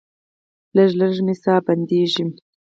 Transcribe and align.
لږه 0.75 0.95
لږه 0.99 1.21
مې 1.25 1.33
ساه 1.43 1.59
بندیږي. 1.65 2.23